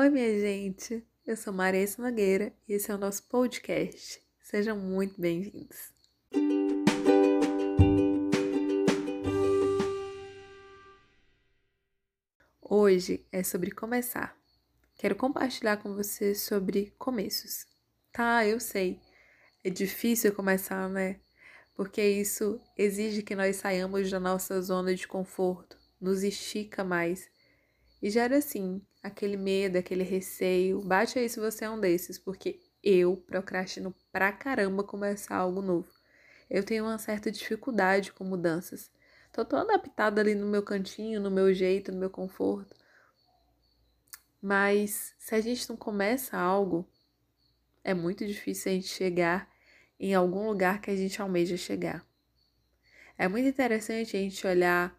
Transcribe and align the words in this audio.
Oi, 0.00 0.10
minha 0.10 0.38
gente. 0.38 1.04
Eu 1.26 1.36
sou 1.36 1.52
Marisa 1.52 2.00
Magueira 2.00 2.54
e 2.68 2.74
esse 2.74 2.88
é 2.88 2.94
o 2.94 2.98
nosso 2.98 3.24
podcast. 3.24 4.22
Sejam 4.40 4.78
muito 4.78 5.20
bem-vindos. 5.20 5.92
Hoje 12.62 13.26
é 13.32 13.42
sobre 13.42 13.72
começar. 13.72 14.36
Quero 14.94 15.16
compartilhar 15.16 15.78
com 15.78 15.92
você 15.92 16.32
sobre 16.32 16.94
começos. 16.96 17.66
Tá, 18.12 18.46
eu 18.46 18.60
sei. 18.60 19.00
É 19.64 19.68
difícil 19.68 20.32
começar, 20.32 20.88
né? 20.88 21.18
Porque 21.74 22.00
isso 22.00 22.60
exige 22.76 23.20
que 23.20 23.34
nós 23.34 23.56
saiamos 23.56 24.08
da 24.08 24.20
nossa 24.20 24.62
zona 24.62 24.94
de 24.94 25.08
conforto, 25.08 25.76
nos 26.00 26.22
estica 26.22 26.84
mais 26.84 27.28
e 28.00 28.08
gera 28.10 28.36
assim 28.36 28.80
aquele 29.02 29.36
medo, 29.36 29.76
aquele 29.76 30.02
receio. 30.02 30.80
Bate 30.82 31.18
aí 31.18 31.28
se 31.28 31.40
você 31.40 31.64
é 31.64 31.70
um 31.70 31.80
desses, 31.80 32.18
porque 32.18 32.60
eu 32.82 33.16
procrastino 33.16 33.94
pra 34.12 34.32
caramba 34.32 34.82
começar 34.84 35.36
algo 35.36 35.62
novo. 35.62 35.88
Eu 36.48 36.64
tenho 36.64 36.84
uma 36.84 36.98
certa 36.98 37.30
dificuldade 37.30 38.12
com 38.12 38.24
mudanças. 38.24 38.90
Tô 39.32 39.44
toda 39.44 39.74
adaptada 39.74 40.20
ali 40.20 40.34
no 40.34 40.46
meu 40.46 40.62
cantinho, 40.62 41.20
no 41.20 41.30
meu 41.30 41.52
jeito, 41.52 41.92
no 41.92 41.98
meu 41.98 42.10
conforto. 42.10 42.74
Mas 44.40 45.14
se 45.18 45.34
a 45.34 45.40
gente 45.40 45.68
não 45.68 45.76
começa 45.76 46.36
algo, 46.36 46.88
é 47.84 47.92
muito 47.92 48.26
difícil 48.26 48.72
a 48.72 48.74
gente 48.74 48.88
chegar 48.88 49.48
em 49.98 50.14
algum 50.14 50.46
lugar 50.46 50.80
que 50.80 50.90
a 50.90 50.96
gente 50.96 51.20
almeja 51.20 51.56
chegar. 51.56 52.06
É 53.16 53.26
muito 53.26 53.48
interessante 53.48 54.16
a 54.16 54.20
gente 54.20 54.46
olhar 54.46 54.96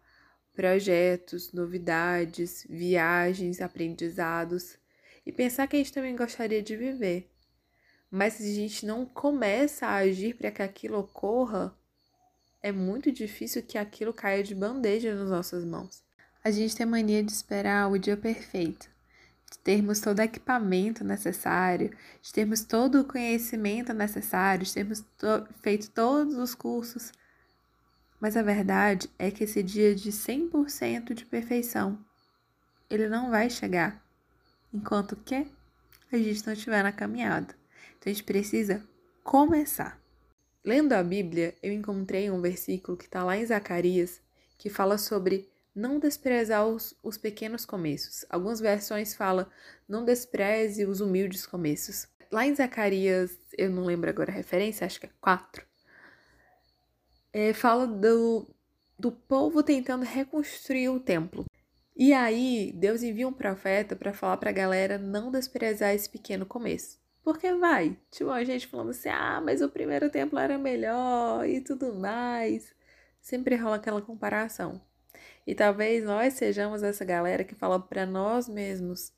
projetos, 0.54 1.52
novidades, 1.52 2.66
viagens, 2.68 3.60
aprendizados 3.60 4.76
e 5.24 5.32
pensar 5.32 5.66
que 5.66 5.76
a 5.76 5.78
gente 5.78 5.92
também 5.92 6.16
gostaria 6.16 6.62
de 6.62 6.76
viver. 6.76 7.30
Mas 8.10 8.34
se 8.34 8.50
a 8.50 8.54
gente 8.54 8.84
não 8.84 9.06
começa 9.06 9.86
a 9.86 9.96
agir 9.96 10.34
para 10.34 10.50
que 10.50 10.62
aquilo 10.62 10.98
ocorra, 10.98 11.74
é 12.62 12.72
muito 12.72 13.10
difícil 13.10 13.62
que 13.62 13.78
aquilo 13.78 14.12
caia 14.12 14.42
de 14.42 14.54
bandeja 14.54 15.14
nas 15.14 15.30
nossas 15.30 15.64
mãos. 15.64 16.02
A 16.42 16.50
gente 16.50 16.76
tem 16.76 16.86
mania 16.86 17.22
de 17.22 17.32
esperar 17.32 17.90
o 17.90 17.98
dia 17.98 18.16
perfeito, 18.16 18.88
de 19.50 19.58
termos 19.58 20.00
todo 20.00 20.18
o 20.18 20.22
equipamento 20.22 21.04
necessário, 21.04 21.96
de 22.20 22.32
termos 22.32 22.62
todo 22.62 23.00
o 23.00 23.04
conhecimento 23.04 23.92
necessário, 23.92 24.64
de 24.64 24.74
termos 24.74 25.00
to 25.18 25.46
feito 25.62 25.90
todos 25.90 26.34
os 26.36 26.54
cursos 26.54 27.12
mas 28.20 28.36
a 28.36 28.42
verdade 28.42 29.08
é 29.18 29.30
que 29.30 29.44
esse 29.44 29.62
dia 29.62 29.94
de 29.94 30.12
100% 30.12 31.14
de 31.14 31.24
perfeição, 31.24 31.98
ele 32.88 33.08
não 33.08 33.30
vai 33.30 33.48
chegar 33.48 34.04
enquanto 34.72 35.16
que 35.16 35.46
a 36.12 36.18
gente 36.18 36.46
não 36.46 36.52
estiver 36.52 36.82
na 36.82 36.92
caminhada. 36.92 37.54
Então 37.98 38.10
a 38.10 38.14
gente 38.14 38.24
precisa 38.24 38.86
começar. 39.24 39.98
Lendo 40.62 40.92
a 40.92 41.02
Bíblia, 41.02 41.54
eu 41.62 41.72
encontrei 41.72 42.30
um 42.30 42.40
versículo 42.40 42.96
que 42.96 43.04
está 43.04 43.24
lá 43.24 43.36
em 43.36 43.46
Zacarias 43.46 44.20
que 44.58 44.68
fala 44.68 44.98
sobre 44.98 45.48
não 45.74 45.98
desprezar 45.98 46.66
os, 46.66 46.94
os 47.02 47.16
pequenos 47.16 47.64
começos. 47.64 48.26
Algumas 48.28 48.60
versões 48.60 49.14
falam 49.14 49.46
não 49.88 50.04
despreze 50.04 50.84
os 50.84 51.00
humildes 51.00 51.46
começos. 51.46 52.06
Lá 52.30 52.44
em 52.44 52.54
Zacarias, 52.54 53.38
eu 53.56 53.70
não 53.70 53.84
lembro 53.84 54.10
agora 54.10 54.30
a 54.30 54.34
referência, 54.34 54.86
acho 54.86 55.00
que 55.00 55.06
é 55.06 55.10
4 55.20 55.69
é, 57.32 57.52
fala 57.52 57.86
do, 57.86 58.48
do 58.98 59.12
povo 59.12 59.62
tentando 59.62 60.04
reconstruir 60.04 60.88
o 60.88 61.00
templo. 61.00 61.44
E 61.96 62.12
aí, 62.12 62.72
Deus 62.74 63.02
envia 63.02 63.28
um 63.28 63.32
profeta 63.32 63.94
para 63.94 64.12
falar 64.12 64.36
para 64.38 64.50
a 64.50 64.54
galera 64.54 64.98
não 64.98 65.30
desprezar 65.30 65.94
esse 65.94 66.08
pequeno 66.08 66.46
começo. 66.46 66.98
Porque 67.22 67.52
vai, 67.54 67.98
tipo, 68.10 68.30
a 68.30 68.42
gente 68.44 68.66
falando 68.66 68.90
assim, 68.90 69.10
ah, 69.10 69.40
mas 69.44 69.60
o 69.60 69.68
primeiro 69.68 70.08
templo 70.10 70.38
era 70.38 70.56
melhor 70.56 71.46
e 71.46 71.60
tudo 71.60 71.94
mais. 71.94 72.74
Sempre 73.20 73.56
rola 73.56 73.76
aquela 73.76 74.00
comparação. 74.00 74.80
E 75.46 75.54
talvez 75.54 76.04
nós 76.04 76.34
sejamos 76.34 76.82
essa 76.82 77.04
galera 77.04 77.44
que 77.44 77.54
fala 77.54 77.80
para 77.80 78.06
nós 78.06 78.48
mesmos: 78.48 79.12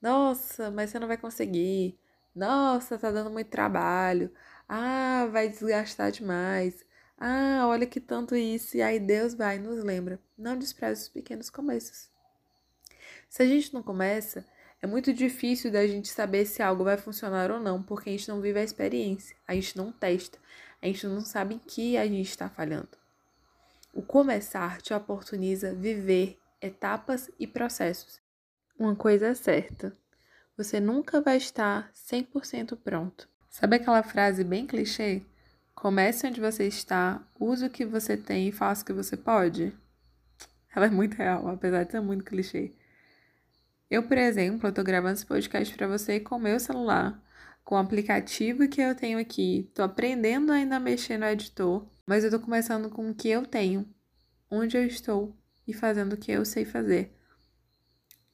Nossa, 0.00 0.70
mas 0.70 0.90
você 0.90 0.98
não 0.98 1.08
vai 1.08 1.16
conseguir. 1.16 1.98
Nossa, 2.34 2.98
tá 2.98 3.10
dando 3.10 3.30
muito 3.30 3.48
trabalho. 3.50 4.32
Ah, 4.68 5.28
vai 5.30 5.48
desgastar 5.48 6.10
demais. 6.10 6.84
Ah, 7.24 7.68
olha 7.68 7.86
que 7.86 8.00
tanto 8.00 8.34
isso. 8.34 8.76
E 8.76 8.82
aí 8.82 8.98
Deus 8.98 9.32
vai 9.32 9.54
e 9.54 9.60
nos 9.60 9.84
lembra. 9.84 10.18
Não 10.36 10.58
despreze 10.58 11.02
os 11.02 11.08
pequenos 11.08 11.48
começos. 11.48 12.10
Se 13.28 13.44
a 13.44 13.46
gente 13.46 13.72
não 13.72 13.80
começa, 13.80 14.44
é 14.82 14.88
muito 14.88 15.12
difícil 15.12 15.70
da 15.70 15.86
gente 15.86 16.08
saber 16.08 16.44
se 16.46 16.60
algo 16.60 16.82
vai 16.82 16.96
funcionar 16.96 17.48
ou 17.52 17.60
não, 17.60 17.80
porque 17.80 18.10
a 18.10 18.12
gente 18.12 18.28
não 18.28 18.40
vive 18.40 18.58
a 18.58 18.64
experiência, 18.64 19.36
a 19.46 19.54
gente 19.54 19.76
não 19.76 19.92
testa, 19.92 20.36
a 20.82 20.86
gente 20.86 21.06
não 21.06 21.20
sabe 21.20 21.54
em 21.54 21.58
que 21.60 21.96
a 21.96 22.04
gente 22.04 22.28
está 22.28 22.48
falhando. 22.48 22.98
O 23.94 24.02
começar 24.02 24.82
te 24.82 24.92
oportuniza 24.92 25.72
viver 25.72 26.40
etapas 26.60 27.30
e 27.38 27.46
processos. 27.46 28.20
Uma 28.76 28.96
coisa 28.96 29.28
é 29.28 29.34
certa: 29.34 29.92
você 30.56 30.80
nunca 30.80 31.20
vai 31.20 31.36
estar 31.36 31.88
100% 31.94 32.76
pronto. 32.82 33.28
Sabe 33.48 33.76
aquela 33.76 34.02
frase 34.02 34.42
bem 34.42 34.66
clichê? 34.66 35.22
Comece 35.74 36.26
onde 36.26 36.40
você 36.40 36.66
está, 36.66 37.26
use 37.38 37.64
o 37.64 37.70
que 37.70 37.84
você 37.84 38.16
tem 38.16 38.48
e 38.48 38.52
faça 38.52 38.82
o 38.82 38.86
que 38.86 38.92
você 38.92 39.16
pode. 39.16 39.76
Ela 40.74 40.86
é 40.86 40.90
muito 40.90 41.16
real, 41.16 41.48
apesar 41.48 41.84
de 41.84 41.92
ser 41.92 42.00
muito 42.00 42.24
clichê. 42.24 42.72
Eu, 43.90 44.04
por 44.04 44.16
exemplo, 44.16 44.68
estou 44.68 44.84
gravando 44.84 45.14
esse 45.14 45.26
podcast 45.26 45.74
para 45.74 45.86
você 45.86 46.18
com 46.18 46.38
meu 46.38 46.58
celular, 46.58 47.20
com 47.64 47.74
o 47.74 47.78
aplicativo 47.78 48.68
que 48.68 48.80
eu 48.80 48.94
tenho 48.94 49.18
aqui. 49.18 49.66
Estou 49.68 49.84
aprendendo 49.84 50.50
ainda 50.50 50.76
a 50.76 50.80
mexer 50.80 51.18
no 51.18 51.26
editor, 51.26 51.86
mas 52.06 52.24
eu 52.24 52.28
estou 52.28 52.40
começando 52.40 52.88
com 52.88 53.10
o 53.10 53.14
que 53.14 53.28
eu 53.28 53.44
tenho, 53.44 53.86
onde 54.50 54.76
eu 54.76 54.86
estou 54.86 55.36
e 55.66 55.74
fazendo 55.74 56.14
o 56.14 56.16
que 56.16 56.32
eu 56.32 56.44
sei 56.44 56.64
fazer. 56.64 57.14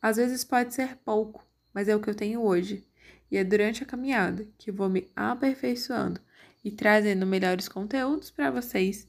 Às 0.00 0.16
vezes 0.16 0.44
pode 0.44 0.75
ser 0.75 0.97
pouco, 0.98 1.44
mas 1.75 1.88
é 1.88 1.97
o 1.97 2.00
que 2.00 2.09
eu 2.09 2.15
tenho 2.15 2.43
hoje. 2.43 2.87
E 3.31 3.37
é 3.37 3.43
durante 3.43 3.82
a 3.82 3.87
caminhada 3.87 4.47
que 4.56 4.71
vou 4.71 4.88
me 4.88 5.10
aperfeiçoando 5.16 6.21
e 6.68 6.70
trazendo 6.70 7.26
melhores 7.26 7.66
conteúdos 7.66 8.30
para 8.30 8.50
vocês. 8.50 9.08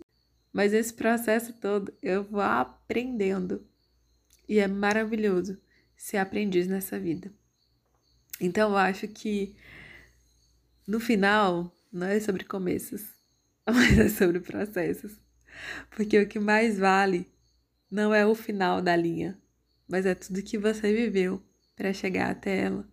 Mas 0.52 0.74
esse 0.74 0.94
processo 0.94 1.52
todo 1.52 1.94
eu 2.02 2.24
vou 2.24 2.40
aprendendo. 2.40 3.68
E 4.48 4.60
é 4.60 4.68
maravilhoso 4.68 5.60
ser 5.96 6.18
aprendiz 6.18 6.68
nessa 6.68 6.98
vida. 6.98 7.32
Então 8.40 8.72
eu 8.72 8.78
acho 8.78 9.10
que 9.10 9.58
no 10.88 11.02
final 11.02 11.76
não 11.92 12.08
é 12.08 12.20
sobre 12.22 12.46
começos, 12.46 13.02
mas 13.68 14.00
é 14.00 14.08
sobre 14.08 14.40
processos. 14.40 15.20
Porque 15.92 16.18
o 16.18 16.28
que 16.28 16.40
mais 16.40 16.80
vale 16.80 17.30
não 17.92 18.14
é 18.14 18.26
o 18.26 18.34
final 18.34 18.82
da 18.82 18.96
linha, 18.96 19.38
mas 19.86 20.06
é 20.06 20.16
tudo 20.16 20.42
que 20.42 20.58
você 20.58 20.94
viveu 20.94 21.44
para 21.76 21.92
chegar 21.92 22.32
até 22.32 22.58
ela. 22.62 22.88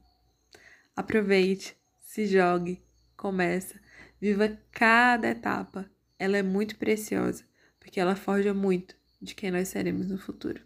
Aproveite, 0.96 1.76
se 2.00 2.26
jogue, 2.26 2.82
começa 3.16 3.85
Viva 4.26 4.58
cada 4.72 5.28
etapa. 5.28 5.88
Ela 6.18 6.38
é 6.38 6.42
muito 6.42 6.74
preciosa, 6.74 7.44
porque 7.78 8.00
ela 8.00 8.16
forja 8.16 8.52
muito 8.52 8.96
de 9.22 9.36
quem 9.36 9.52
nós 9.52 9.68
seremos 9.68 10.08
no 10.08 10.18
futuro. 10.18 10.60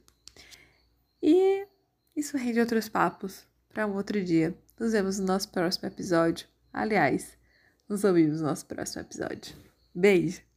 E 1.23 1.67
isso 2.17 2.39
rende 2.39 2.59
outros 2.59 2.89
papos 2.89 3.47
para 3.69 3.87
um 3.87 3.97
outro 3.97 4.25
dia. 4.25 4.57
Nos 4.79 4.93
vemos 4.93 5.19
no 5.19 5.27
nosso 5.27 5.51
próximo 5.51 5.87
episódio. 5.87 6.49
Aliás, 6.73 7.37
nos 7.87 8.03
ouvimos 8.03 8.41
no 8.41 8.47
nosso 8.47 8.65
próximo 8.65 9.03
episódio. 9.03 9.55
Beijo! 9.95 10.50